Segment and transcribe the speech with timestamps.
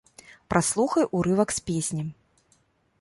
[0.53, 2.03] Праслухай урывак з песні.